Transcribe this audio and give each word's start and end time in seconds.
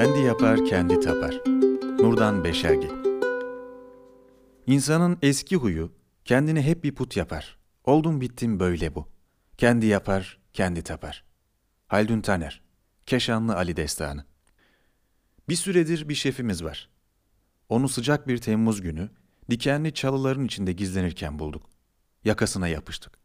Kendi 0.00 0.18
yapar, 0.18 0.64
kendi 0.64 1.00
tapar. 1.00 1.40
Nurdan 1.98 2.44
Beşergil 2.44 2.90
İnsanın 4.66 5.18
eski 5.22 5.56
huyu 5.56 5.92
kendini 6.24 6.62
hep 6.62 6.84
bir 6.84 6.94
put 6.94 7.16
yapar. 7.16 7.58
Oldum 7.84 8.20
bittim 8.20 8.60
böyle 8.60 8.94
bu. 8.94 9.08
Kendi 9.58 9.86
yapar, 9.86 10.38
kendi 10.52 10.82
tapar. 10.82 11.24
Haldun 11.88 12.20
Taner 12.20 12.62
Keşanlı 13.06 13.56
Ali 13.56 13.76
Destanı 13.76 14.24
Bir 15.48 15.56
süredir 15.56 16.08
bir 16.08 16.14
şefimiz 16.14 16.64
var. 16.64 16.90
Onu 17.68 17.88
sıcak 17.88 18.28
bir 18.28 18.38
Temmuz 18.38 18.82
günü 18.82 19.10
dikenli 19.50 19.94
çalıların 19.94 20.44
içinde 20.44 20.72
gizlenirken 20.72 21.38
bulduk. 21.38 21.70
Yakasına 22.24 22.68
yapıştık. 22.68 23.18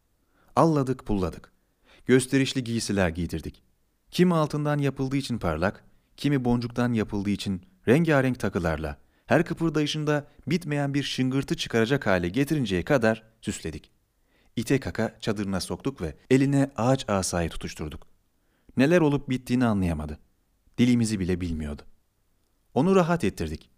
Alladık 0.56 1.06
pulladık. 1.06 1.52
Gösterişli 2.06 2.64
giysiler 2.64 3.10
giydirdik. 3.10 3.64
Kimi 4.12 4.36
altından 4.36 4.80
yapıldığı 4.80 5.18
için 5.18 5.38
parlak, 5.38 5.86
kimi 6.18 6.46
boncuktan 6.46 6.94
yapıldığı 6.94 7.30
için 7.30 7.62
rengarenk 7.88 8.40
takılarla, 8.40 8.98
her 9.26 9.46
kıpırdayışında 9.46 10.28
bitmeyen 10.48 10.94
bir 10.94 11.04
şıngırtı 11.04 11.58
çıkaracak 11.58 12.08
hale 12.08 12.30
getirinceye 12.30 12.84
kadar 12.84 13.24
süsledik. 13.42 13.92
İte 14.56 14.80
kaka 14.80 15.18
çadırına 15.20 15.60
soktuk 15.60 16.02
ve 16.02 16.16
eline 16.30 16.72
ağaç 16.78 17.10
asayı 17.10 17.50
tutuşturduk. 17.50 18.08
Neler 18.78 19.02
olup 19.02 19.30
bittiğini 19.30 19.66
anlayamadı. 19.66 20.20
Dilimizi 20.78 21.20
bile 21.20 21.42
bilmiyordu. 21.42 21.82
Onu 22.74 22.96
rahat 22.96 23.24
ettirdik. 23.24 23.70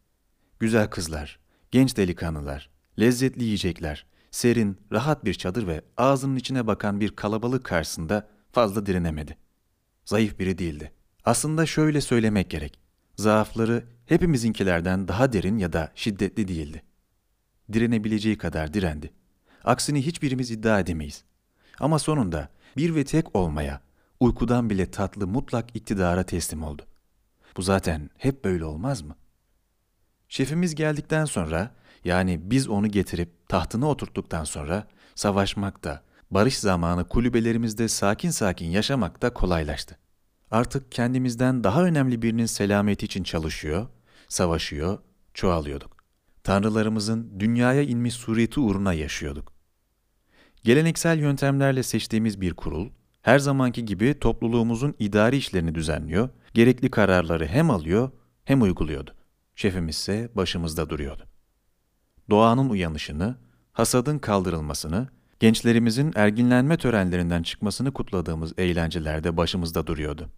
Güzel 0.60 0.90
kızlar, 0.90 1.40
genç 1.72 1.98
delikanlılar, 1.98 2.70
lezzetli 3.00 3.44
yiyecekler, 3.44 4.06
serin, 4.32 4.78
rahat 4.92 5.26
bir 5.26 5.34
çadır 5.34 5.68
ve 5.68 5.82
ağzının 5.98 6.36
içine 6.36 6.68
bakan 6.68 7.00
bir 7.00 7.16
kalabalık 7.16 7.64
karşısında 7.64 8.28
fazla 8.52 8.86
direnemedi. 8.86 9.38
Zayıf 10.06 10.40
biri 10.40 10.58
değildi. 10.58 10.92
Aslında 11.28 11.66
şöyle 11.66 12.02
söylemek 12.02 12.50
gerek. 12.50 12.80
Zaafları 13.16 13.84
hepimizinkilerden 14.06 15.08
daha 15.08 15.34
derin 15.34 15.58
ya 15.58 15.74
da 15.74 15.92
şiddetli 15.96 16.48
değildi. 16.48 16.84
Direnebileceği 17.74 18.38
kadar 18.38 18.74
direndi. 18.74 19.14
Aksini 19.64 20.06
hiçbirimiz 20.06 20.52
iddia 20.52 20.80
edemeyiz. 20.80 21.24
Ama 21.80 22.00
sonunda 22.00 22.50
bir 22.78 22.96
ve 22.96 23.04
tek 23.04 23.36
olmaya, 23.36 23.82
uykudan 24.20 24.70
bile 24.70 24.92
tatlı 24.92 25.28
mutlak 25.28 25.76
iktidara 25.76 26.24
teslim 26.24 26.64
oldu. 26.64 26.82
Bu 27.58 27.62
zaten 27.62 28.10
hep 28.18 28.44
böyle 28.44 28.66
olmaz 28.66 29.02
mı? 29.02 29.16
Şefimiz 30.30 30.76
geldikten 30.76 31.26
sonra, 31.26 31.72
yani 32.04 32.40
biz 32.44 32.68
onu 32.68 32.88
getirip 32.88 33.50
tahtına 33.50 33.90
oturttuktan 33.90 34.44
sonra 34.44 34.88
savaşmak 35.16 35.84
da, 35.84 36.04
barış 36.32 36.58
zamanı 36.58 37.08
kulübelerimizde 37.08 37.88
sakin 37.88 38.30
sakin 38.30 38.68
yaşamak 38.68 39.22
da 39.22 39.34
kolaylaştı. 39.34 39.98
Artık 40.52 40.92
kendimizden 40.92 41.64
daha 41.64 41.84
önemli 41.84 42.22
birinin 42.22 42.46
selameti 42.46 43.06
için 43.06 43.24
çalışıyor, 43.24 43.88
savaşıyor, 44.28 45.00
çoğalıyorduk. 45.34 45.98
Tanrılarımızın 46.44 47.40
dünyaya 47.40 47.82
inmiş 47.82 48.14
sureti 48.14 48.60
uğruna 48.60 48.94
yaşıyorduk. 48.94 49.54
Geleneksel 50.64 51.20
yöntemlerle 51.20 51.84
seçtiğimiz 51.84 52.42
bir 52.42 52.54
kurul, 52.54 52.90
her 53.22 53.40
zamanki 53.40 53.86
gibi 53.86 54.20
topluluğumuzun 54.20 54.96
idari 55.00 55.38
işlerini 55.38 55.76
düzenliyor, 55.76 56.30
gerekli 56.54 56.92
kararları 56.92 57.46
hem 57.46 57.72
alıyor 57.72 58.12
hem 58.44 58.62
uyguluyordu. 58.62 59.12
Şefimiz 59.56 59.96
ise 59.96 60.30
başımızda 60.36 60.90
duruyordu. 60.90 61.24
Doğanın 62.30 62.70
uyanışını, 62.70 63.36
hasadın 63.74 64.20
kaldırılmasını, 64.20 65.08
gençlerimizin 65.40 66.12
erginlenme 66.16 66.78
törenlerinden 66.78 67.44
çıkmasını 67.44 67.94
kutladığımız 67.94 68.54
eğlencelerde 68.58 69.38
başımızda 69.38 69.88
duruyordu. 69.88 70.30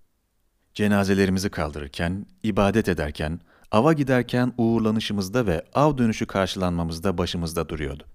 Cenazelerimizi 0.73 1.49
kaldırırken, 1.49 2.25
ibadet 2.43 2.89
ederken, 2.89 3.39
ava 3.71 3.93
giderken 3.93 4.53
uğurlanışımızda 4.57 5.45
ve 5.45 5.65
av 5.73 5.97
dönüşü 5.97 6.25
karşılanmamızda 6.25 7.17
başımızda 7.17 7.69
duruyordu. 7.69 8.05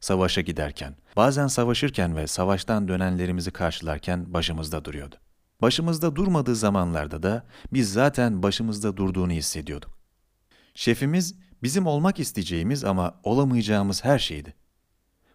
Savaşa 0.00 0.40
giderken, 0.40 0.96
bazen 1.16 1.46
savaşırken 1.46 2.16
ve 2.16 2.26
savaştan 2.26 2.88
dönenlerimizi 2.88 3.50
karşılarken 3.50 4.34
başımızda 4.34 4.84
duruyordu. 4.84 5.16
Başımızda 5.62 6.16
durmadığı 6.16 6.56
zamanlarda 6.56 7.22
da 7.22 7.46
biz 7.72 7.92
zaten 7.92 8.42
başımızda 8.42 8.96
durduğunu 8.96 9.32
hissediyorduk. 9.32 9.98
Şefimiz 10.74 11.34
bizim 11.62 11.86
olmak 11.86 12.20
isteyeceğimiz 12.20 12.84
ama 12.84 13.20
olamayacağımız 13.24 14.04
her 14.04 14.18
şeydi. 14.18 14.54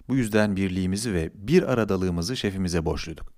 Bu 0.08 0.16
yüzden 0.16 0.56
birliğimizi 0.56 1.14
ve 1.14 1.32
bir 1.34 1.64
aradalığımızı 1.64 2.38
şefimize 2.38 2.86
borçluyduk. 2.86 3.34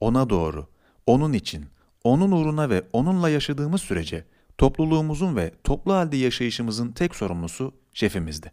Ona 0.00 0.30
doğru, 0.30 0.68
onun 1.06 1.32
için, 1.32 1.66
onun 2.04 2.30
uğruna 2.30 2.70
ve 2.70 2.84
onunla 2.92 3.28
yaşadığımız 3.28 3.80
sürece 3.80 4.24
topluluğumuzun 4.58 5.36
ve 5.36 5.52
toplu 5.64 5.92
halde 5.92 6.16
yaşayışımızın 6.16 6.92
tek 6.92 7.14
sorumlusu 7.14 7.74
şefimizdi. 7.92 8.52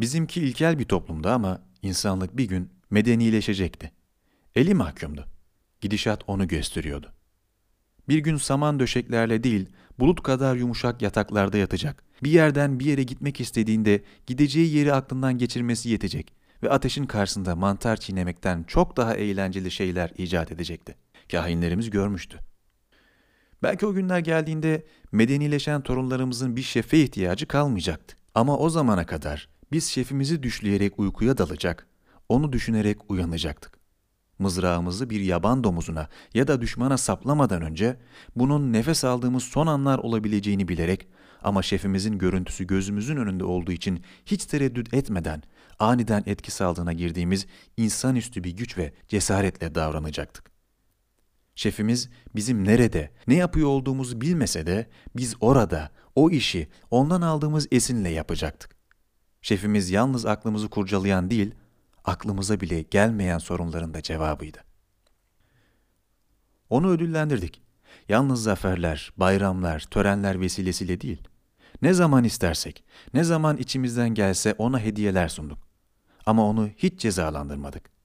Bizimki 0.00 0.40
ilkel 0.40 0.78
bir 0.78 0.84
toplumdu 0.84 1.28
ama 1.28 1.62
insanlık 1.82 2.36
bir 2.36 2.44
gün 2.44 2.70
medenileşecekti. 2.90 3.92
Eli 4.54 4.74
mahkumdu. 4.74 5.26
Gidişat 5.80 6.22
onu 6.26 6.48
gösteriyordu. 6.48 7.12
Bir 8.08 8.18
gün 8.18 8.36
saman 8.36 8.80
döşeklerle 8.80 9.44
değil, 9.44 9.68
bulut 9.98 10.22
kadar 10.22 10.56
yumuşak 10.56 11.02
yataklarda 11.02 11.58
yatacak. 11.58 12.04
Bir 12.22 12.30
yerden 12.30 12.80
bir 12.80 12.84
yere 12.84 13.02
gitmek 13.02 13.40
istediğinde 13.40 14.02
gideceği 14.26 14.74
yeri 14.74 14.94
aklından 14.94 15.38
geçirmesi 15.38 15.88
yetecek 15.88 16.32
ve 16.62 16.70
ateşin 16.70 17.06
karşısında 17.06 17.56
mantar 17.56 17.96
çiğnemekten 17.96 18.62
çok 18.62 18.96
daha 18.96 19.14
eğlenceli 19.14 19.70
şeyler 19.70 20.12
icat 20.18 20.52
edecekti. 20.52 20.94
Kahinlerimiz 21.30 21.90
görmüştü. 21.90 22.47
Belki 23.62 23.86
o 23.86 23.94
günler 23.94 24.18
geldiğinde 24.18 24.86
medenileşen 25.12 25.80
torunlarımızın 25.80 26.56
bir 26.56 26.62
şefe 26.62 26.98
ihtiyacı 26.98 27.46
kalmayacaktı. 27.46 28.16
Ama 28.34 28.58
o 28.58 28.70
zamana 28.70 29.06
kadar 29.06 29.48
biz 29.72 29.84
şefimizi 29.84 30.42
düşleyerek 30.42 30.98
uykuya 30.98 31.38
dalacak, 31.38 31.86
onu 32.28 32.52
düşünerek 32.52 33.10
uyanacaktık. 33.10 33.78
Mızrağımızı 34.38 35.10
bir 35.10 35.20
yaban 35.20 35.64
domuzuna 35.64 36.08
ya 36.34 36.48
da 36.48 36.60
düşmana 36.60 36.98
saplamadan 36.98 37.62
önce 37.62 37.96
bunun 38.36 38.72
nefes 38.72 39.04
aldığımız 39.04 39.42
son 39.42 39.66
anlar 39.66 39.98
olabileceğini 39.98 40.68
bilerek 40.68 41.08
ama 41.42 41.62
şefimizin 41.62 42.18
görüntüsü 42.18 42.66
gözümüzün 42.66 43.16
önünde 43.16 43.44
olduğu 43.44 43.72
için 43.72 44.04
hiç 44.26 44.44
tereddüt 44.44 44.94
etmeden 44.94 45.42
aniden 45.78 46.22
etkisi 46.26 46.64
altına 46.64 46.92
girdiğimiz 46.92 47.46
insanüstü 47.76 48.44
bir 48.44 48.50
güç 48.50 48.78
ve 48.78 48.92
cesaretle 49.08 49.74
davranacaktık. 49.74 50.57
Şefimiz 51.58 52.10
bizim 52.34 52.64
nerede, 52.64 53.10
ne 53.26 53.34
yapıyor 53.34 53.68
olduğumuzu 53.68 54.20
bilmese 54.20 54.66
de 54.66 54.86
biz 55.16 55.34
orada, 55.40 55.90
o 56.14 56.30
işi 56.30 56.68
ondan 56.90 57.22
aldığımız 57.22 57.68
esinle 57.70 58.08
yapacaktık. 58.08 58.76
Şefimiz 59.42 59.90
yalnız 59.90 60.26
aklımızı 60.26 60.68
kurcalayan 60.68 61.30
değil, 61.30 61.54
aklımıza 62.04 62.60
bile 62.60 62.82
gelmeyen 62.82 63.38
sorunların 63.38 63.94
da 63.94 64.02
cevabıydı. 64.02 64.58
Onu 66.70 66.90
ödüllendirdik. 66.90 67.62
Yalnız 68.08 68.42
zaferler, 68.42 69.12
bayramlar, 69.16 69.80
törenler 69.80 70.40
vesilesiyle 70.40 71.00
değil. 71.00 71.22
Ne 71.82 71.94
zaman 71.94 72.24
istersek, 72.24 72.84
ne 73.14 73.24
zaman 73.24 73.56
içimizden 73.56 74.14
gelse 74.14 74.54
ona 74.58 74.80
hediyeler 74.80 75.28
sunduk. 75.28 75.68
Ama 76.26 76.46
onu 76.46 76.68
hiç 76.76 77.00
cezalandırmadık. 77.00 77.97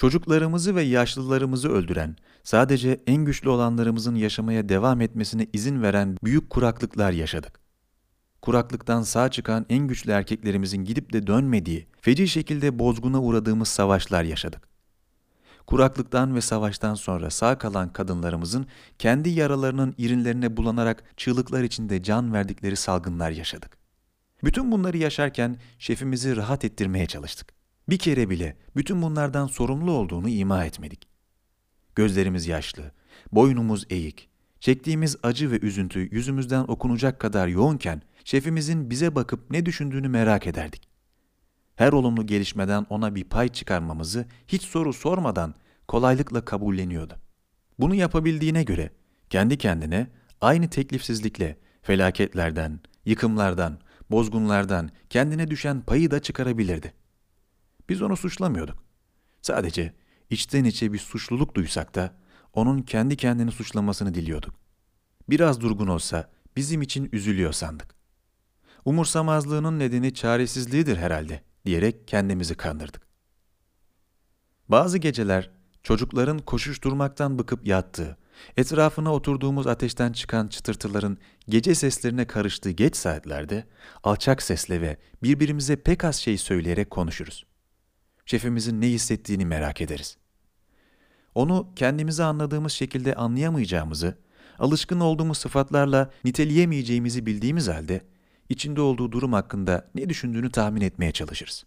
Çocuklarımızı 0.00 0.76
ve 0.76 0.82
yaşlılarımızı 0.82 1.68
öldüren, 1.68 2.16
sadece 2.42 3.00
en 3.06 3.24
güçlü 3.24 3.48
olanlarımızın 3.48 4.14
yaşamaya 4.14 4.68
devam 4.68 5.00
etmesine 5.00 5.46
izin 5.52 5.82
veren 5.82 6.16
büyük 6.24 6.50
kuraklıklar 6.50 7.12
yaşadık. 7.12 7.60
Kuraklıktan 8.42 9.02
sağ 9.02 9.30
çıkan 9.30 9.66
en 9.68 9.88
güçlü 9.88 10.10
erkeklerimizin 10.10 10.84
gidip 10.84 11.12
de 11.12 11.26
dönmediği, 11.26 11.86
feci 12.00 12.28
şekilde 12.28 12.78
bozguna 12.78 13.22
uğradığımız 13.22 13.68
savaşlar 13.68 14.24
yaşadık. 14.24 14.68
Kuraklıktan 15.66 16.34
ve 16.34 16.40
savaştan 16.40 16.94
sonra 16.94 17.30
sağ 17.30 17.58
kalan 17.58 17.92
kadınlarımızın 17.92 18.66
kendi 18.98 19.28
yaralarının 19.28 19.94
irinlerine 19.98 20.56
bulanarak 20.56 21.04
çığlıklar 21.16 21.62
içinde 21.62 22.02
can 22.02 22.32
verdikleri 22.32 22.76
salgınlar 22.76 23.30
yaşadık. 23.30 23.78
Bütün 24.44 24.72
bunları 24.72 24.96
yaşarken 24.96 25.56
şefimizi 25.78 26.36
rahat 26.36 26.64
ettirmeye 26.64 27.06
çalıştık. 27.06 27.59
Bir 27.90 27.98
kere 27.98 28.30
bile 28.30 28.56
bütün 28.76 29.02
bunlardan 29.02 29.46
sorumlu 29.46 29.92
olduğunu 29.92 30.28
ima 30.28 30.64
etmedik. 30.64 31.08
Gözlerimiz 31.94 32.46
yaşlı, 32.46 32.92
boynumuz 33.32 33.86
eğik, 33.90 34.28
çektiğimiz 34.60 35.16
acı 35.22 35.50
ve 35.50 35.58
üzüntü 35.60 36.08
yüzümüzden 36.14 36.64
okunacak 36.68 37.20
kadar 37.20 37.48
yoğunken 37.48 38.02
şefimizin 38.24 38.90
bize 38.90 39.14
bakıp 39.14 39.50
ne 39.50 39.66
düşündüğünü 39.66 40.08
merak 40.08 40.46
ederdik. 40.46 40.88
Her 41.76 41.92
olumlu 41.92 42.26
gelişmeden 42.26 42.86
ona 42.90 43.14
bir 43.14 43.24
pay 43.24 43.48
çıkarmamızı 43.48 44.26
hiç 44.48 44.62
soru 44.62 44.92
sormadan 44.92 45.54
kolaylıkla 45.88 46.44
kabulleniyordu. 46.44 47.14
Bunu 47.78 47.94
yapabildiğine 47.94 48.62
göre 48.62 48.90
kendi 49.30 49.58
kendine 49.58 50.06
aynı 50.40 50.70
teklifsizlikle 50.70 51.56
felaketlerden, 51.82 52.80
yıkımlardan, 53.04 53.78
bozgunlardan 54.10 54.90
kendine 55.08 55.50
düşen 55.50 55.80
payı 55.80 56.10
da 56.10 56.22
çıkarabilirdi. 56.22 56.99
Biz 57.90 58.02
onu 58.02 58.16
suçlamıyorduk. 58.16 58.84
Sadece 59.42 59.94
içten 60.30 60.64
içe 60.64 60.92
bir 60.92 60.98
suçluluk 60.98 61.54
duysak 61.54 61.94
da 61.94 62.16
onun 62.52 62.82
kendi 62.82 63.16
kendini 63.16 63.52
suçlamasını 63.52 64.14
diliyorduk. 64.14 64.54
biraz 65.28 65.60
durgun 65.60 65.86
olsa 65.86 66.30
bizim 66.56 66.82
için 66.82 67.08
üzülüyor 67.12 67.52
sandık. 67.52 67.94
Umursamazlığının 68.84 69.78
nedeni 69.78 70.14
çaresizliğidir 70.14 70.96
herhalde 70.96 71.42
diyerek 71.66 72.08
kendimizi 72.08 72.54
kandırdık. 72.54 73.02
Bazı 74.68 74.98
geceler 74.98 75.50
çocukların 75.82 76.38
koşuşturmaktan 76.38 77.38
bıkıp 77.38 77.66
yattığı, 77.66 78.16
etrafına 78.56 79.14
oturduğumuz 79.14 79.66
ateşten 79.66 80.12
çıkan 80.12 80.48
çıtırtıların 80.48 81.18
gece 81.48 81.74
seslerine 81.74 82.26
karıştığı 82.26 82.70
geç 82.70 82.96
saatlerde 82.96 83.64
alçak 84.02 84.42
sesle 84.42 84.80
ve 84.80 84.96
birbirimize 85.22 85.76
pek 85.76 86.04
az 86.04 86.16
şey 86.16 86.38
söyleyerek 86.38 86.90
konuşuruz. 86.90 87.49
Şefimizin 88.30 88.80
ne 88.80 88.88
hissettiğini 88.88 89.46
merak 89.46 89.80
ederiz. 89.80 90.16
Onu 91.34 91.68
kendimizi 91.76 92.24
anladığımız 92.24 92.72
şekilde 92.72 93.14
anlayamayacağımızı, 93.14 94.18
alışkın 94.58 95.00
olduğumuz 95.00 95.38
sıfatlarla 95.38 96.10
niteleyemeyeceğimizi 96.24 97.26
bildiğimiz 97.26 97.68
halde 97.68 98.04
içinde 98.48 98.80
olduğu 98.80 99.12
durum 99.12 99.32
hakkında 99.32 99.90
ne 99.94 100.08
düşündüğünü 100.08 100.50
tahmin 100.50 100.80
etmeye 100.80 101.12
çalışırız. 101.12 101.64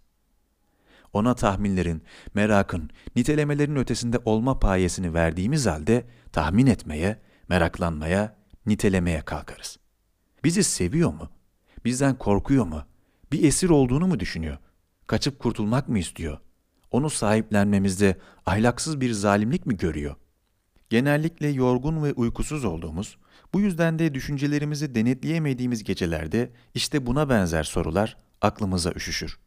Ona 1.14 1.36
tahminlerin, 1.36 2.04
merakın, 2.34 2.90
nitelemelerin 3.16 3.76
ötesinde 3.76 4.20
olma 4.26 4.60
payesini 4.60 5.14
verdiğimiz 5.14 5.66
halde 5.66 6.06
tahmin 6.32 6.68
etmeye, 6.68 7.22
meraklanmaya, 7.50 8.36
nitelemeye 8.66 9.22
kalkarız. 9.22 9.78
Bizi 10.44 10.64
seviyor 10.64 11.14
mu? 11.14 11.30
Bizden 11.86 12.18
korkuyor 12.18 12.66
mu? 12.66 12.84
Bir 13.32 13.44
esir 13.44 13.70
olduğunu 13.70 14.08
mu 14.08 14.20
düşünüyor? 14.20 14.58
Kaçıp 15.08 15.40
kurtulmak 15.40 15.90
mı 15.90 16.00
istiyor? 16.00 16.40
Onu 16.94 17.10
sahiplenmemizde 17.10 18.18
ahlaksız 18.46 19.02
bir 19.02 19.12
zalimlik 19.12 19.66
mi 19.66 19.78
görüyor? 19.78 20.16
Genellikle 20.90 21.48
yorgun 21.48 22.04
ve 22.04 22.14
uykusuz 22.14 22.66
olduğumuz, 22.66 23.18
bu 23.54 23.60
yüzden 23.60 24.00
de 24.00 24.14
düşüncelerimizi 24.14 24.96
denetleyemediğimiz 24.96 25.84
gecelerde 25.84 26.52
işte 26.74 27.06
buna 27.06 27.30
benzer 27.30 27.64
sorular 27.64 28.18
aklımıza 28.42 28.92
üşüşür. 28.92 29.40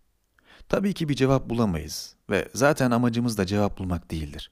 Tabii 0.69 0.95
ki 0.95 1.09
bir 1.09 1.15
cevap 1.15 1.51
bulamayız 1.51 2.17
ve 2.31 2.49
zaten 2.55 2.91
amacımız 2.91 3.39
da 3.39 3.47
cevap 3.47 3.79
bulmak 3.79 4.11
değildir. 4.11 4.51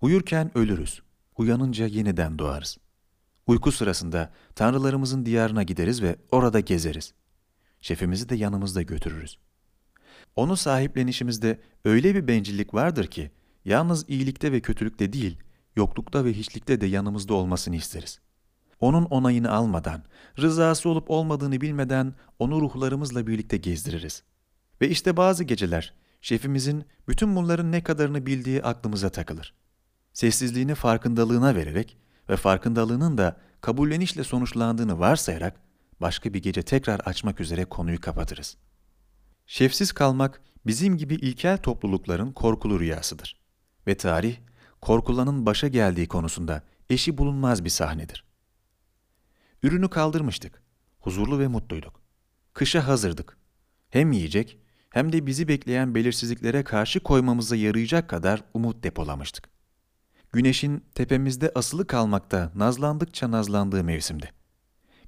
Uyurken 0.00 0.58
ölürüz, 0.58 1.02
uyanınca 1.36 1.86
yeniden 1.86 2.38
doğarız. 2.38 2.78
Uyku 3.46 3.72
sırasında 3.72 4.32
tanrılarımızın 4.54 5.26
diyarına 5.26 5.62
gideriz 5.62 6.02
ve 6.02 6.16
orada 6.30 6.60
gezeriz. 6.60 7.14
Şefimizi 7.80 8.28
de 8.28 8.34
yanımızda 8.34 8.82
götürürüz. 8.82 9.38
Onu 10.36 10.56
sahiplenişimizde 10.56 11.60
öyle 11.84 12.14
bir 12.14 12.28
bencillik 12.28 12.74
vardır 12.74 13.06
ki, 13.06 13.30
yalnız 13.64 14.08
iyilikte 14.08 14.52
ve 14.52 14.60
kötülükte 14.60 15.12
değil, 15.12 15.38
yoklukta 15.76 16.24
ve 16.24 16.32
hiçlikte 16.32 16.80
de 16.80 16.86
yanımızda 16.86 17.34
olmasını 17.34 17.76
isteriz. 17.76 18.20
Onun 18.80 19.04
onayını 19.04 19.50
almadan, 19.50 20.02
rızası 20.38 20.88
olup 20.88 21.10
olmadığını 21.10 21.60
bilmeden 21.60 22.14
onu 22.38 22.60
ruhlarımızla 22.60 23.26
birlikte 23.26 23.56
gezdiririz. 23.56 24.22
Ve 24.80 24.88
işte 24.88 25.16
bazı 25.16 25.44
geceler 25.44 25.94
şefimizin 26.20 26.84
bütün 27.08 27.36
bunların 27.36 27.72
ne 27.72 27.82
kadarını 27.82 28.26
bildiği 28.26 28.62
aklımıza 28.62 29.08
takılır. 29.08 29.54
Sessizliğini 30.12 30.74
farkındalığına 30.74 31.54
vererek 31.54 31.96
ve 32.28 32.36
farkındalığının 32.36 33.18
da 33.18 33.36
kabullenişle 33.60 34.24
sonuçlandığını 34.24 34.98
varsayarak 34.98 35.60
başka 36.00 36.34
bir 36.34 36.42
gece 36.42 36.62
tekrar 36.62 37.00
açmak 37.00 37.40
üzere 37.40 37.64
konuyu 37.64 38.00
kapatırız. 38.00 38.56
Şefsiz 39.52 39.92
kalmak 39.92 40.40
bizim 40.66 40.96
gibi 40.96 41.14
ilkel 41.14 41.58
toplulukların 41.58 42.32
korkulu 42.32 42.80
rüyasıdır. 42.80 43.40
Ve 43.86 43.96
tarih, 43.96 44.36
korkulanın 44.80 45.46
başa 45.46 45.68
geldiği 45.68 46.08
konusunda 46.08 46.62
eşi 46.90 47.18
bulunmaz 47.18 47.64
bir 47.64 47.70
sahnedir. 47.70 48.24
Ürünü 49.62 49.90
kaldırmıştık. 49.90 50.62
Huzurlu 51.00 51.38
ve 51.38 51.48
mutluyduk. 51.48 52.02
Kışa 52.52 52.86
hazırdık. 52.86 53.38
Hem 53.88 54.12
yiyecek 54.12 54.58
hem 54.90 55.12
de 55.12 55.26
bizi 55.26 55.48
bekleyen 55.48 55.94
belirsizliklere 55.94 56.64
karşı 56.64 57.00
koymamıza 57.00 57.56
yarayacak 57.56 58.10
kadar 58.10 58.44
umut 58.54 58.84
depolamıştık. 58.84 59.48
Güneşin 60.32 60.84
tepemizde 60.94 61.52
asılı 61.54 61.86
kalmakta 61.86 62.52
nazlandıkça 62.54 63.30
nazlandığı 63.30 63.84
mevsimdi. 63.84 64.32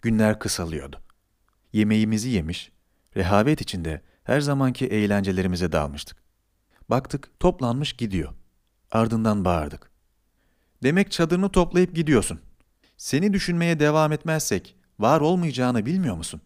Günler 0.03 0.39
kısalıyordu. 0.39 1.01
Yemeğimizi 1.73 2.29
yemiş, 2.29 2.73
rehavet 3.17 3.61
içinde 3.61 4.03
her 4.25 4.41
zamanki 4.41 4.87
eğlencelerimize 4.87 5.73
dalmıştık. 5.73 6.17
Baktık 6.91 7.41
toplanmış 7.41 7.93
gidiyor. 7.93 8.33
Ardından 8.91 9.45
bağırdık. 9.45 9.91
Demek 10.83 11.13
çadırını 11.13 11.49
toplayıp 11.49 11.95
gidiyorsun. 11.95 12.41
Seni 12.97 13.33
düşünmeye 13.33 13.81
devam 13.81 14.13
etmezsek 14.13 14.77
var 14.99 15.21
olmayacağını 15.21 15.87
bilmiyor 15.87 16.17
musun? 16.17 16.41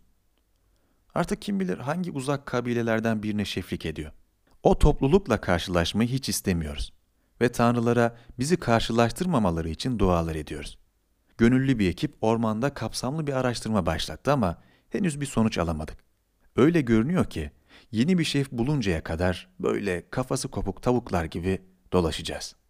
Artık 1.14 1.42
kim 1.42 1.60
bilir 1.60 1.78
hangi 1.78 2.10
uzak 2.10 2.46
kabilelerden 2.46 3.22
birine 3.22 3.44
şeflik 3.44 3.86
ediyor. 3.86 4.12
O 4.62 4.78
toplulukla 4.78 5.40
karşılaşmayı 5.40 6.08
hiç 6.08 6.28
istemiyoruz 6.28 6.92
ve 7.40 7.52
tanrılara 7.52 8.16
bizi 8.38 8.56
karşılaştırmamaları 8.56 9.68
için 9.68 9.98
dualar 9.98 10.34
ediyoruz. 10.34 10.78
Gönüllü 11.38 11.78
bir 11.78 11.88
ekip 11.88 12.14
ormanda 12.20 12.74
kapsamlı 12.74 13.26
bir 13.26 13.32
araştırma 13.32 13.86
başlattı 13.86 14.32
ama 14.32 14.62
henüz 14.90 15.20
bir 15.20 15.26
sonuç 15.26 15.58
alamadık. 15.58 15.96
Öyle 16.56 16.80
görünüyor 16.80 17.24
ki 17.24 17.50
yeni 17.92 18.18
bir 18.18 18.24
şef 18.24 18.52
buluncaya 18.52 19.02
kadar 19.04 19.48
böyle 19.60 20.10
kafası 20.10 20.48
kopuk 20.48 20.82
tavuklar 20.82 21.24
gibi 21.24 21.62
dolaşacağız.'' 21.92 22.65